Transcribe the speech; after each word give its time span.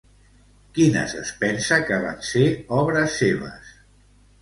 Quines 0.77 1.13
es 1.19 1.35
pensa 1.45 1.79
que 1.91 2.01
van 2.07 2.19
ser 2.33 2.49
obres 2.81 3.23
seves? 3.25 3.75